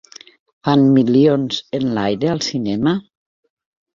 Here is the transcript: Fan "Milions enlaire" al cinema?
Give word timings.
Fan 0.67 0.85
"Milions 0.93 1.59
enlaire" 1.79 2.31
al 2.37 2.43
cinema? 2.47 2.97